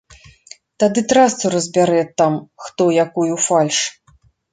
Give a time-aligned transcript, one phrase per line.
[0.83, 3.77] Тады трасцу разбярэ там хто якую фальш.